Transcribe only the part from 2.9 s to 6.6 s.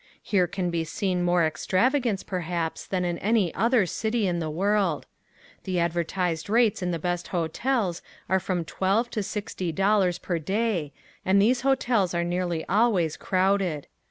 in any other city in the world. The advertised